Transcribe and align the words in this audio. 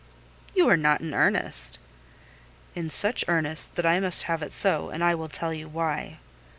"You 0.55 0.67
are 0.67 0.77
not 0.77 1.01
in 1.01 1.13
earnest?" 1.13 1.77
"In 2.73 2.89
such 2.89 3.23
earnest 3.27 3.75
that 3.75 3.85
I 3.85 3.99
must 3.99 4.23
have 4.23 4.41
it 4.41 4.51
so: 4.51 4.89
and 4.89 5.03
I 5.03 5.13
will 5.13 5.29
tell 5.29 5.53
you 5.53 5.67
why." 5.67 6.17